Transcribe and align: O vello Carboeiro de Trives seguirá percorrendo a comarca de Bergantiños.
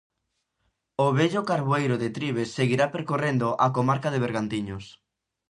O 1.05 1.07
vello 1.19 1.41
Carboeiro 1.49 1.95
de 2.03 2.09
Trives 2.17 2.53
seguirá 2.57 2.85
percorrendo 2.95 3.47
a 3.65 3.67
comarca 3.77 4.09
de 4.11 4.21
Bergantiños. 4.25 4.85